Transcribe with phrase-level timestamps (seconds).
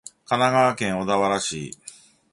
[0.25, 1.77] 神奈川県小田原市